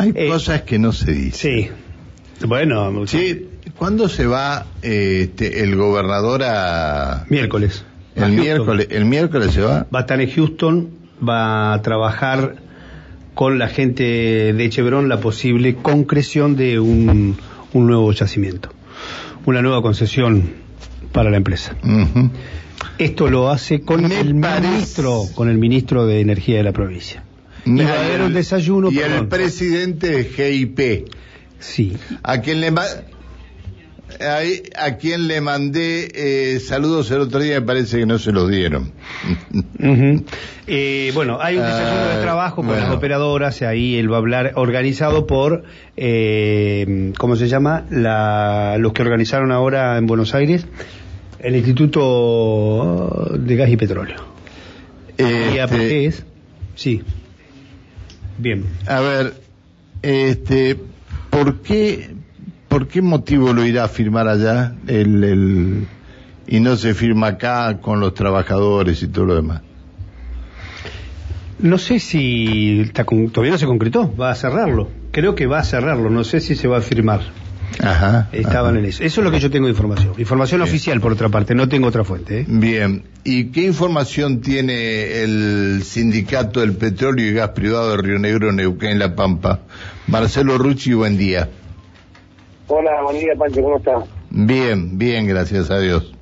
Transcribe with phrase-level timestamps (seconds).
[0.00, 1.32] Hay Eh, cosas que no se dicen.
[2.38, 2.46] Sí.
[2.46, 7.26] Bueno, Sí, ¿cuándo se va eh, este, el gobernador a...
[7.28, 7.84] miércoles.
[8.14, 9.86] El miércoles, el miércoles se va.
[9.94, 10.88] Va a estar en Houston,
[11.26, 12.56] va a trabajar
[13.34, 14.02] con la gente
[14.52, 17.36] de Chevron la posible concreción de un,
[17.72, 18.70] un nuevo yacimiento,
[19.46, 20.50] una nueva concesión
[21.12, 21.76] para la empresa.
[22.98, 26.72] Esto lo hace con Me el parece- ministro, con el ministro de Energía de la
[26.72, 27.22] provincia.
[27.64, 28.90] Y a el- un desayuno.
[28.90, 29.18] Y perdón.
[29.18, 31.08] el presidente de GIP,
[31.58, 31.96] Sí.
[32.22, 32.72] a quien le
[34.76, 38.50] a quien le mandé eh, saludos el otro día, me parece que no se los
[38.50, 38.92] dieron.
[40.72, 42.82] Eh, bueno, hay un desayuno Ah, de trabajo con bueno.
[42.84, 45.64] las operadoras, y ahí él va a hablar, organizado por,
[45.96, 47.86] eh, ¿cómo se llama?
[47.90, 50.66] La, los que organizaron ahora en Buenos Aires,
[51.40, 54.16] el Instituto de Gas y Petróleo.
[55.18, 56.24] ¿Y a por Este, qué es?
[56.76, 57.02] Sí.
[58.40, 58.64] Bien.
[58.86, 59.34] A ver,
[60.02, 60.76] este,
[61.30, 62.10] ¿por qué,
[62.68, 65.86] por qué motivo lo irá a firmar allá el, el-
[66.46, 69.62] y no se firma acá con los trabajadores y todo lo demás?
[71.58, 74.88] No sé si todavía no se concretó, va a cerrarlo.
[75.12, 77.20] Creo que va a cerrarlo, no sé si se va a firmar.
[77.82, 78.28] Ajá.
[78.32, 78.78] Estaban ajá.
[78.80, 79.02] en eso.
[79.02, 80.14] Eso es lo que yo tengo de información.
[80.18, 80.68] Información Bien.
[80.68, 82.40] oficial, por otra parte, no tengo otra fuente.
[82.40, 82.44] ¿eh?
[82.48, 88.52] Bien, ¿y qué información tiene el Sindicato del Petróleo y Gas Privado de Río Negro,
[88.52, 89.60] Neuquén, La Pampa?
[90.06, 91.48] Marcelo Rucci, buen día.
[92.66, 94.04] Hola, buen día, Pancho, ¿cómo estás?
[94.30, 96.12] Bien, bien, gracias a Dios.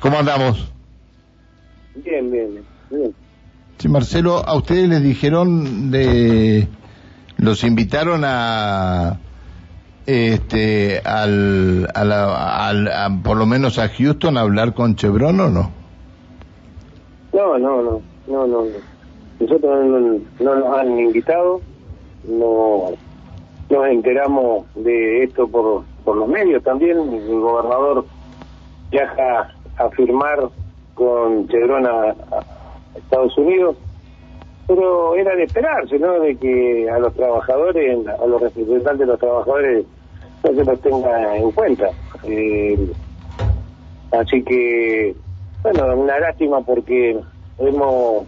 [0.00, 0.70] ¿Cómo andamos?
[2.04, 3.14] Bien, bien, bien.
[3.78, 6.68] Sí, Marcelo, a ustedes les dijeron de...
[7.36, 9.18] los invitaron a...
[10.08, 15.70] este al, a la- al- por lo menos a Houston hablar con Chevron o no
[17.34, 18.64] No, no, no, no, no.
[18.64, 18.70] no.
[19.38, 20.00] Nosotros no,
[20.40, 21.60] no nos han invitado,
[22.26, 22.84] no
[23.70, 26.96] nos enteramos de esto por, por los medios también.
[26.98, 28.06] El gobernador
[28.90, 30.48] viaja a firmar
[30.94, 33.76] con Chevron a, a Estados Unidos,
[34.66, 36.18] pero era de esperarse, ¿no?
[36.18, 39.84] De que a los trabajadores, a los representantes de los trabajadores,
[40.44, 41.90] no se los tenga en cuenta.
[42.24, 42.88] Eh,
[44.10, 45.14] Así que,
[45.62, 47.18] bueno, una lástima porque
[47.58, 48.24] hemos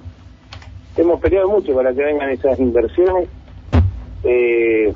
[0.97, 3.29] hemos peleado mucho para que vengan esas inversiones
[4.25, 4.93] eh,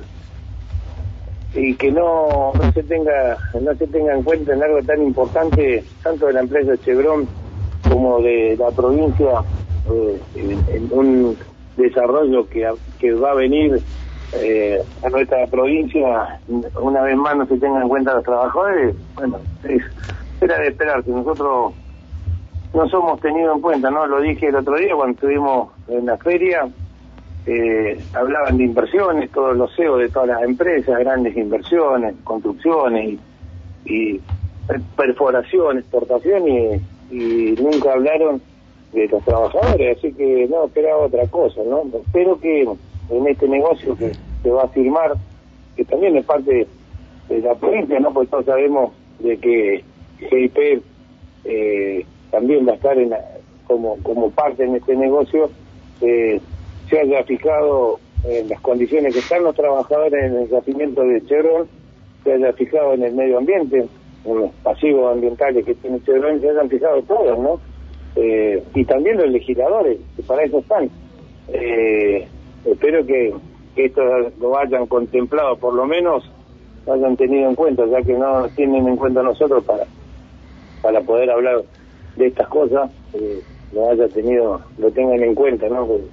[1.55, 5.83] y que no, no se tenga no se tenga en cuenta en algo tan importante
[6.03, 7.27] tanto de la empresa Chevron
[7.89, 9.43] como de la provincia
[9.91, 11.37] eh, en, un
[11.77, 13.81] desarrollo que, que va a venir
[14.37, 16.41] eh, a nuestra provincia
[16.81, 19.83] una vez más no se tengan en cuenta los trabajadores bueno es,
[20.41, 21.75] era de esperarse nosotros
[22.75, 24.05] no somos tenidos en cuenta, ¿no?
[24.07, 26.69] Lo dije el otro día cuando estuvimos en la feria,
[27.47, 33.11] eh, hablaban de inversiones, todos los CEOs de todas las empresas, grandes inversiones, construcciones
[33.85, 34.21] y, y
[34.97, 38.43] perforación, exportación y nunca hablaron
[38.93, 41.83] de los trabajadores, así que no, esperaba otra cosa, ¿no?
[41.97, 44.13] Espero que en este negocio que
[44.45, 45.15] se va a firmar,
[45.75, 46.69] que también es parte
[47.29, 48.13] de la provincia, ¿no?
[48.13, 49.83] Pues todos sabemos de que
[50.31, 50.83] GIP
[51.45, 53.25] eh, también va a estar en la-
[53.67, 55.51] como, como parte en este negocio,
[56.03, 56.41] eh,
[56.91, 61.67] se haya fijado en las condiciones que están los trabajadores en el yacimiento de Chevron,
[62.23, 63.87] se haya fijado en el medio ambiente,
[64.27, 67.61] en los pasivos ambientales que tiene Chevron, se hayan fijado todos, ¿no?
[68.17, 70.89] Eh, y también los legisladores, que para eso están.
[71.49, 72.27] Eh,
[72.65, 73.35] espero que,
[73.75, 74.03] que esto
[74.41, 76.31] lo hayan contemplado, por lo menos
[76.87, 79.85] lo hayan tenido en cuenta, ya que no nos tienen en cuenta nosotros para
[80.85, 81.63] para poder hablar
[82.17, 83.41] de estas cosas, eh,
[83.73, 85.87] lo haya tenido, lo tengan en cuenta, ¿no?
[85.87, 86.05] Porque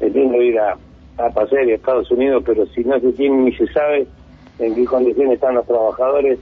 [0.00, 0.76] es lindo ir a,
[1.16, 4.06] a pasear a Estados Unidos, pero si no se tiene ni se sabe
[4.58, 6.38] en qué condiciones están los trabajadores,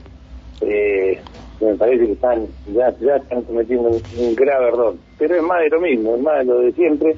[0.59, 1.17] eh,
[1.61, 4.95] me parece que están ya, ya están cometiendo un, un grave error.
[5.17, 7.15] Pero es más de lo mismo, es más de lo de siempre,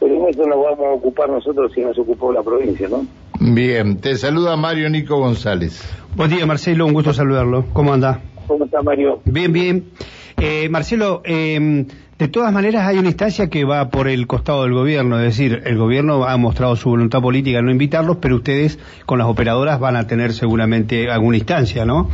[0.00, 3.06] pero en eso nos vamos a ocupar nosotros si nos ocupó la provincia, ¿no?
[3.40, 5.82] Bien, te saluda Mario Nico González.
[6.16, 7.66] Buen día, Marcelo, un gusto saludarlo.
[7.72, 8.20] ¿Cómo anda?
[8.46, 9.20] ¿Cómo está Mario?
[9.24, 9.90] Bien, bien.
[10.36, 11.86] Eh, Marcelo, eh,
[12.18, 15.62] de todas maneras hay una instancia que va por el costado del gobierno, es decir,
[15.64, 18.76] el gobierno ha mostrado su voluntad política en no invitarlos, pero ustedes
[19.06, 22.08] con las operadoras van a tener seguramente alguna instancia, ¿no?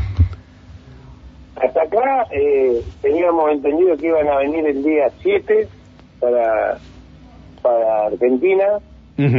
[1.56, 5.69] Hasta acá eh, teníamos entendido que iban a venir el día 7
[6.20, 6.79] para,
[7.64, 8.64] para Argentina,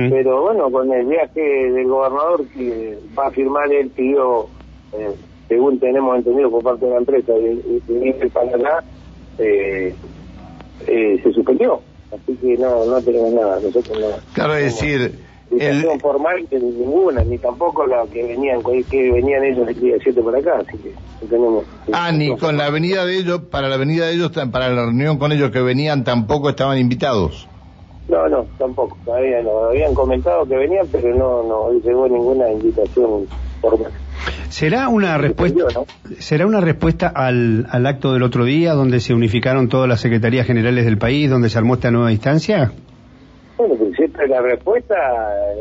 [0.10, 4.48] pero bueno, con el viaje del gobernador que va a firmar, él pidió,
[4.94, 5.12] eh,
[5.48, 8.84] según tenemos entendido por parte de la empresa, de, para acá,
[9.38, 9.94] eh,
[10.88, 11.82] eh, se suspendió.
[12.12, 13.60] Así que no, no tenemos nada.
[13.60, 14.08] Nosotros no.
[14.34, 15.20] Claro, no- decir,
[15.52, 20.22] invitación formal que ninguna, ni tampoco la que venían que venían ellos el día 7
[20.22, 20.90] por acá, así que
[21.22, 21.66] no tenemos...
[21.94, 25.18] Ah, ni con la venida de ellos, para la venida de ellos, para la reunión
[25.20, 27.48] con ellos que venían tampoco estaban invitados.
[28.08, 28.98] No, no, tampoco.
[29.04, 29.66] Todavía no.
[29.66, 33.26] Habían comentado que venían, pero no, no llegó ninguna invitación
[33.62, 33.92] formal.
[34.50, 35.64] ¿Será una respuesta,
[36.20, 40.46] ¿será una respuesta al, al acto del otro día donde se unificaron todas las secretarías
[40.46, 42.72] generales del país, donde se armó esta nueva instancia?
[43.58, 44.96] Bueno, pues siempre la respuesta,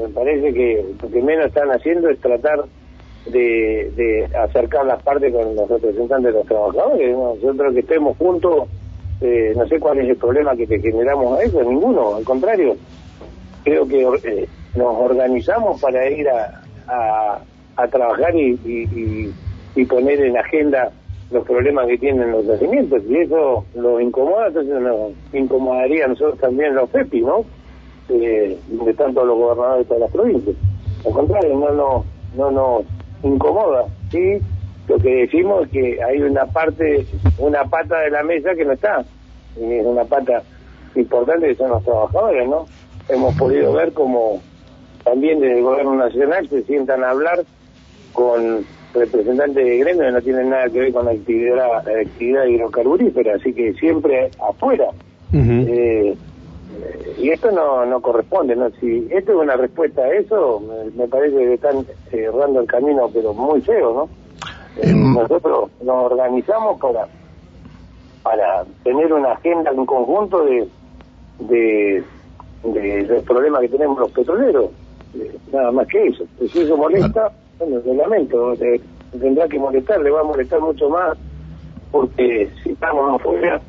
[0.03, 2.65] me parece que lo que menos están haciendo es tratar
[3.27, 7.17] de, de acercar las partes con los representantes de los trabajadores.
[7.17, 8.69] Nosotros que estemos juntos
[9.21, 12.77] eh, no sé cuál es el problema que te generamos a eso, ninguno, al contrario,
[13.63, 16.63] creo que eh, nos organizamos para ir a,
[17.77, 20.91] a, trabajar y, y, poner en agenda
[21.31, 26.39] los problemas que tienen los yacimientos, y eso nos incomoda, entonces nos incomodaría a nosotros
[26.39, 27.45] también los PEPI, ¿no?
[28.09, 30.57] Eh, de tanto los gobernadores de todas las provincias.
[31.07, 32.05] Al contrario, no nos
[32.37, 32.85] no nos
[33.23, 34.39] incomoda, ¿sí?
[34.89, 37.07] Lo que decimos es que hay una parte,
[37.39, 39.05] una pata de la mesa que no está,
[39.57, 40.43] y es una pata
[40.95, 42.67] importante que son los trabajadores, ¿no?
[43.09, 44.41] Hemos podido ver como
[45.05, 47.45] también desde el gobierno nacional se sientan a hablar
[48.13, 48.65] con
[48.95, 53.53] representantes de gremio que no tienen nada que ver con la actividad, actividad hidrocarburífera, así
[53.53, 54.87] que siempre afuera.
[55.33, 56.17] Eh,
[57.19, 58.71] y esto no, no corresponde, ¿no?
[58.81, 60.63] Si esto es una respuesta a eso,
[60.97, 64.24] me, parece que están cerrando el camino, pero muy feo, ¿no?
[64.77, 67.07] Eh, nosotros nos organizamos para
[68.23, 70.67] para tener una agenda en conjunto de,
[71.41, 72.03] de,
[73.07, 74.71] los problemas que tenemos los petroleros.
[75.15, 76.25] Eh, nada más que eso.
[76.51, 78.55] Si eso molesta, bueno, lo lamento.
[78.55, 78.81] Eh,
[79.21, 81.19] tendrá que molestar, le va a molestar mucho más,
[81.93, 83.61] porque si estamos afuera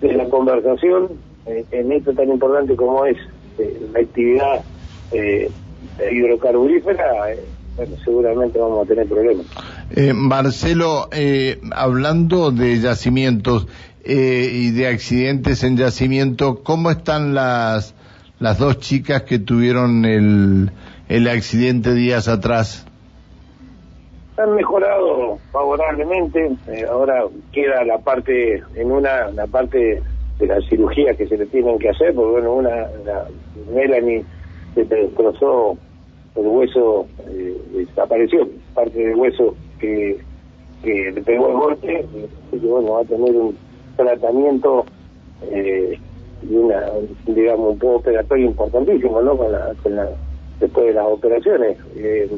[0.00, 1.08] de la conversación
[1.46, 3.16] en esto tan importante como es
[3.92, 4.64] la actividad
[6.10, 7.36] hidrocarburífera,
[7.80, 9.46] bueno, seguramente vamos a tener problemas.
[9.96, 13.66] Eh, Marcelo, eh, hablando de yacimientos
[14.04, 17.94] eh, y de accidentes en yacimiento, ¿cómo están las,
[18.38, 20.70] las dos chicas que tuvieron el,
[21.08, 22.86] el accidente días atrás?
[24.36, 30.02] Han mejorado favorablemente, eh, ahora queda la parte, en una, la parte
[30.38, 32.76] de la cirugía que se le tienen que hacer, porque bueno, una,
[33.06, 33.26] la
[33.74, 34.22] Melanie
[34.74, 35.78] se destrozó
[36.36, 37.06] el hueso,
[37.72, 40.18] desapareció parte del hueso que,
[40.82, 42.06] que le pegó el golpe,
[42.52, 43.56] y que bueno, va a tener un
[43.96, 44.84] tratamiento
[45.50, 45.98] eh,
[46.48, 46.82] y una,
[47.26, 49.36] digamos, un poco operatorio importantísimo, ¿no?
[49.36, 50.08] Con la, la,
[50.58, 51.76] después de las operaciones.
[51.96, 52.30] Eh,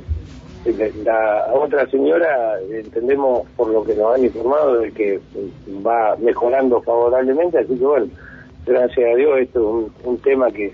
[1.05, 5.21] la otra señora, entendemos por lo que nos han informado, de que
[5.85, 8.07] va mejorando favorablemente, así que bueno,
[8.65, 10.73] gracias a Dios esto es un, un tema que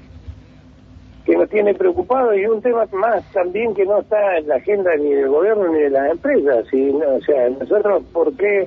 [1.29, 4.97] que nos tiene preocupado y un tema más también que no está en la agenda
[4.97, 6.65] ni del gobierno ni de las empresas.
[6.73, 8.67] Y, o sea, nosotros, ¿por qué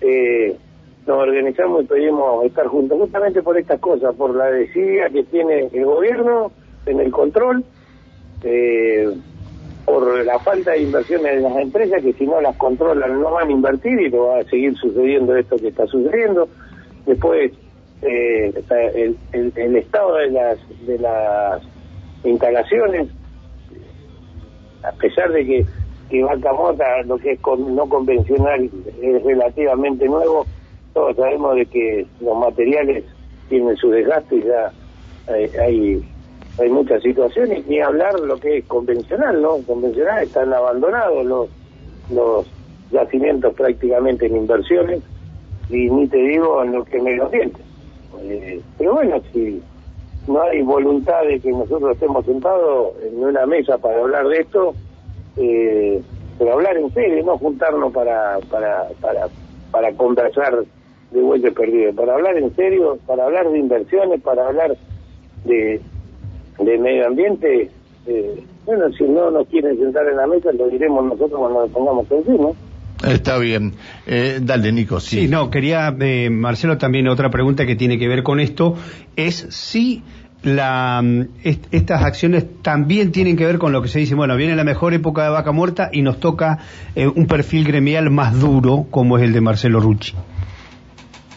[0.00, 0.56] eh,
[1.06, 2.98] nos organizamos y pedimos estar juntos?
[2.98, 6.50] Justamente por estas cosas, por la desidia que tiene el gobierno
[6.86, 7.64] en el control,
[8.42, 9.14] eh,
[9.84, 13.50] por la falta de inversiones de las empresas que si no las controlan no van
[13.50, 16.48] a invertir y no va a seguir sucediendo esto que está sucediendo.
[17.06, 17.52] Después,
[18.02, 18.52] eh,
[18.96, 21.62] el, el, el, estado de las de las
[22.24, 23.08] instalaciones,
[24.82, 25.66] a pesar de que,
[26.10, 26.52] que Vaca
[27.06, 30.46] lo que es no convencional, es relativamente nuevo,
[30.92, 33.04] todos sabemos de que los materiales
[33.48, 34.72] tienen su desgaste y ya
[35.60, 36.04] hay,
[36.58, 39.58] hay, muchas situaciones, ni hablar lo que es convencional, ¿no?
[39.66, 41.48] Convencional están abandonados los,
[42.10, 42.46] los
[42.90, 45.02] yacimientos prácticamente en inversiones
[45.70, 49.60] y ni te digo en lo que me lo Eh, pero bueno, si
[50.26, 54.74] no hay voluntad de que nosotros estemos sentados en una mesa para hablar de esto,
[55.36, 56.02] eh,
[56.38, 59.28] pero hablar en serio, no juntarnos para, para, para,
[59.70, 60.64] para conversar
[61.10, 64.76] de vuelta perdido, para hablar en serio, para hablar de inversiones, para hablar
[65.44, 65.80] de,
[66.58, 67.70] de medio ambiente.
[68.06, 71.70] Eh, bueno, si no nos quieren sentar en la mesa, lo diremos nosotros cuando nos
[71.70, 72.50] pongamos encima.
[73.02, 73.72] Está bien.
[74.06, 75.22] Eh, dale, Nico, sí.
[75.22, 78.76] Sí, no, quería, eh, Marcelo, también otra pregunta que tiene que ver con esto,
[79.16, 80.02] es si
[80.42, 84.54] la, mm, estas acciones también tienen que ver con lo que se dice, bueno, viene
[84.56, 86.58] la mejor época de vaca muerta y nos toca
[86.94, 90.14] eh, un perfil gremial más duro como es el de Marcelo Rucci.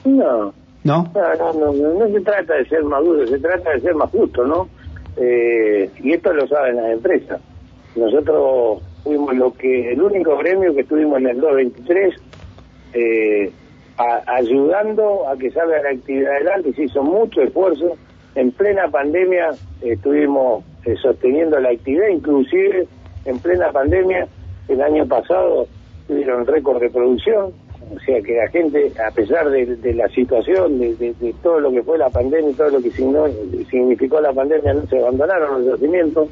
[0.05, 0.53] No.
[0.83, 1.11] ¿No?
[1.13, 4.45] No, no, no, se trata de ser más duro, se trata de ser más justo,
[4.45, 4.69] ¿no?
[5.19, 7.41] y esto lo saben las empresas.
[7.95, 12.15] Nosotros fuimos lo que el único gremio que estuvimos en el 223
[12.93, 13.51] eh,
[13.97, 17.97] ayudando a que salga la actividad adelante, se hizo mucho esfuerzo.
[18.35, 19.49] En plena pandemia
[19.81, 22.87] estuvimos eh, sosteniendo la actividad, inclusive
[23.25, 24.27] en plena pandemia,
[24.67, 25.67] el año pasado
[26.07, 27.51] tuvieron récord de producción,
[27.93, 31.97] o sea que la gente, a pesar de, la situación, de, todo lo que fue
[31.97, 36.29] la pandemia y todo lo que significó la pandemia, no se abandonaron los yacimientos.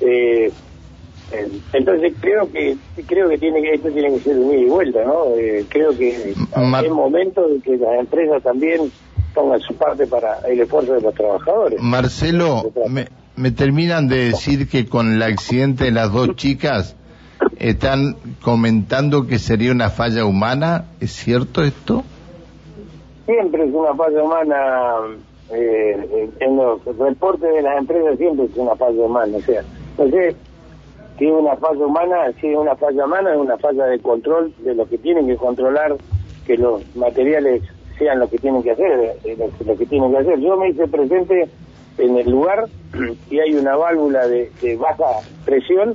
[0.00, 0.50] Eh,
[1.72, 5.04] entonces creo que creo que tiene que esto tiene que ser un ida y vuelta,
[5.04, 5.34] ¿no?
[5.36, 8.90] Eh, creo que es momento de que las empresas también
[9.34, 11.80] pongan su parte para el esfuerzo de los trabajadores.
[11.80, 13.06] Marcelo, me,
[13.36, 16.96] me terminan de decir que con el accidente de las dos chicas
[17.58, 20.86] están comentando que sería una falla humana.
[21.00, 22.02] ¿Es cierto esto?
[23.26, 24.56] Siempre es una falla humana.
[25.52, 29.36] Eh, en los reportes de las empresas siempre es una falla humana.
[29.36, 29.62] O sea,
[29.96, 30.36] sé
[31.20, 34.54] si es una falla humana, si es una falla humana, es una falla de control
[34.60, 35.94] de lo que tienen que controlar,
[36.46, 37.62] que los materiales
[37.98, 39.36] sean lo que tienen que hacer, eh,
[39.66, 40.40] lo, que tienen que hacer.
[40.40, 41.46] Yo me hice presente
[41.98, 42.64] en el lugar
[43.30, 44.50] y hay una válvula de
[44.80, 45.94] baja presión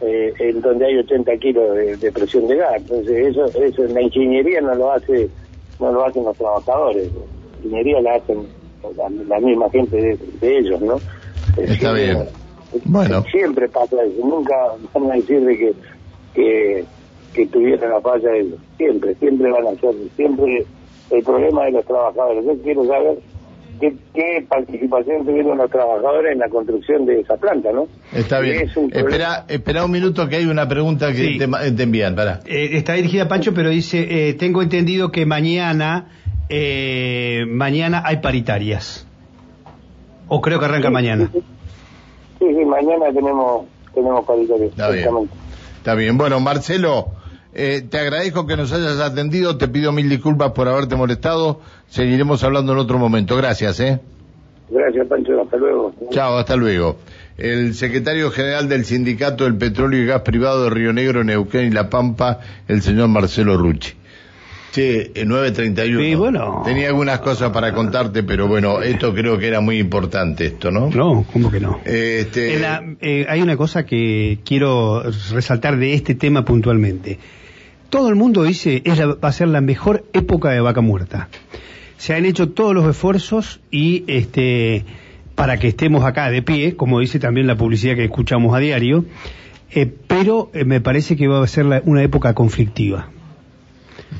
[0.00, 2.74] eh, en donde hay 80 kilos de, presión de gas.
[2.78, 5.30] Entonces eso, eso en la ingeniería no lo hace,
[5.78, 7.10] no lo hacen los trabajadores.
[7.12, 8.44] La ingeniería la hacen
[9.28, 10.96] la, misma gente de, ellos, ¿no?
[11.56, 12.26] Está bien.
[12.84, 13.22] Bueno.
[13.30, 14.26] Siempre pasa eso.
[14.26, 14.54] Nunca
[14.92, 15.72] van a decir de que,
[16.34, 16.84] que,
[17.32, 18.58] que tuvieran la falla ellos.
[18.76, 20.66] Siempre, siempre van a ser, siempre
[21.10, 22.44] el problema de los trabajadores.
[22.44, 23.18] Yo quiero saber
[23.80, 27.88] qué, participación tuvieron los trabajadores en la construcción de esa planta, ¿no?
[28.12, 28.70] Está bien.
[28.92, 32.40] Espera, espera un minuto que hay una pregunta que te, envían, para.
[32.46, 36.08] Eh, está dirigida a Pancho, pero dice, eh, tengo entendido que mañana,
[36.48, 39.06] eh, mañana hay paritarias.
[40.26, 41.30] O creo que arranca mañana.
[41.32, 41.42] Sí,
[42.48, 44.20] sí, mañana tenemos, tenemos.
[44.20, 45.08] Está bien.
[45.78, 46.18] Está bien.
[46.18, 47.08] Bueno, Marcelo.
[47.56, 52.42] Eh, te agradezco que nos hayas atendido, te pido mil disculpas por haberte molestado, seguiremos
[52.42, 53.36] hablando en otro momento.
[53.36, 54.00] Gracias, ¿eh?
[54.70, 55.94] Gracias, Pancho, hasta luego.
[56.10, 56.96] Chao, hasta luego.
[57.38, 61.70] El secretario general del Sindicato del Petróleo y Gas Privado de Río Negro, Neuquén y
[61.70, 63.94] La Pampa, el señor Marcelo Rucci.
[64.74, 66.00] Sí, 9.31.
[66.00, 66.62] Sí, bueno.
[66.64, 70.90] Tenía algunas cosas para contarte, pero bueno, esto creo que era muy importante esto, ¿no?
[70.90, 71.78] No, ¿cómo que no?
[71.84, 72.60] Este...
[73.00, 77.20] Eh, hay una cosa que quiero resaltar de este tema puntualmente
[77.94, 81.28] todo el mundo dice es va a ser la mejor época de vaca muerta.
[81.96, 84.84] Se han hecho todos los esfuerzos y este
[85.36, 89.04] para que estemos acá de pie, como dice también la publicidad que escuchamos a diario,
[89.70, 93.10] eh, pero eh, me parece que va a ser una época conflictiva.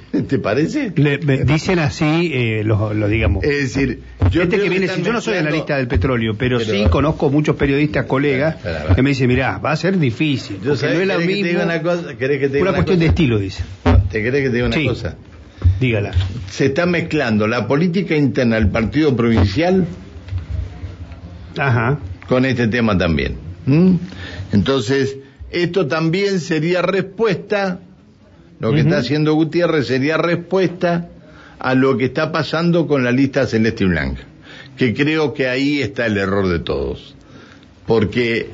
[0.28, 0.90] ¿Te parece?
[0.90, 3.44] dicen así, eh, lo, digamos.
[3.44, 7.30] Es decir, yo, este que viene, yo no soy analista del petróleo, pero, sí conozco
[7.30, 8.56] muchos periodistas, colegas,
[8.94, 10.58] que me dicen, mirá, va a ser difícil.
[10.62, 11.62] Yo no es lo mismo.
[11.62, 13.62] Una, cosa, que te una, cuestión de estilo, dice.
[14.10, 15.16] ¿Te querés que te diga una cosa?
[15.80, 16.12] Dígala.
[16.50, 19.86] Se está mezclando la política interna del partido provincial
[21.58, 21.98] Ajá.
[22.28, 23.36] con este tema también.
[24.52, 25.16] Entonces,
[25.50, 27.80] esto también sería respuesta
[28.64, 31.10] lo que está haciendo Gutiérrez sería respuesta
[31.58, 34.22] a lo que está pasando con la lista celeste y blanca,
[34.78, 37.14] que creo que ahí está el error de todos,
[37.86, 38.48] porque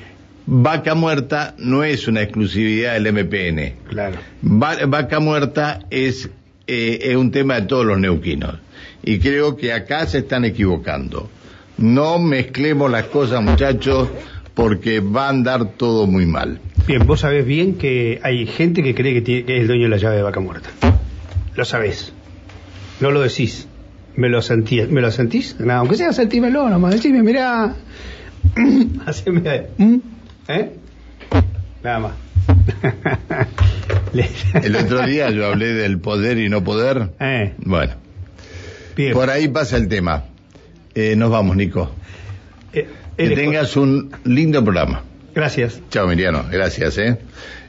[0.46, 3.74] vaca muerta no es una exclusividad del MPN.
[3.88, 4.18] Claro.
[4.42, 6.28] vaca muerta es,
[6.66, 8.56] eh, es un tema de todos los neuquinos,
[9.04, 11.30] y creo que acá se están equivocando.
[11.78, 14.08] No mezclemos las cosas, muchachos,
[14.54, 16.60] porque va a andar todo muy mal.
[16.86, 19.96] Bien, vos sabés bien que hay gente que cree que, es el dueño de la
[19.96, 20.70] llave de vaca muerta.
[21.54, 22.12] Lo sabés.
[23.00, 23.66] No lo decís.
[24.16, 25.56] Me lo sentí, ¿me lo sentís?
[25.68, 27.74] aunque sea sentímelo nomás, decime, mirá.
[29.06, 29.66] Haceme,
[30.48, 30.70] ¿eh?
[31.82, 32.12] Nada más.
[34.64, 37.10] el otro día yo hablé del poder y no poder.
[37.20, 37.54] Eh.
[37.58, 37.94] Bueno.
[39.12, 40.24] Por ahí pasa el tema.
[40.94, 41.90] Eh, nos vamos, Nico.
[42.72, 45.02] Eh, que tengas un lindo programa.
[45.40, 45.80] Gracias.
[45.88, 46.44] Chao, Miriano.
[46.52, 47.16] Gracias, ¿eh?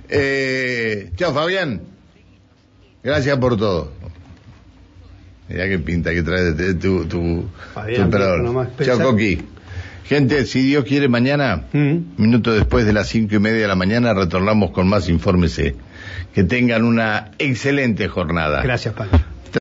[0.10, 1.80] eh chao, Fabián.
[3.02, 3.94] Gracias por todo.
[5.48, 7.46] Mira qué pinta que trae tu, tu,
[8.84, 9.42] Chao, Coqui.
[10.04, 11.98] Gente, si Dios quiere, mañana, mm.
[12.18, 15.58] minuto después de las cinco y media de la mañana, retornamos con más informes.
[16.34, 18.64] Que tengan una excelente jornada.
[18.64, 19.18] Gracias, Pablo.